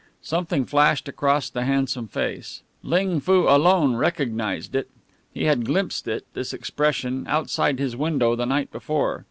[0.23, 2.63] Something flashed across the handsome face.
[2.81, 4.89] Ling Foo alone recognized it.
[5.31, 9.19] He had glimpsed it, this expression, outside his window the night before.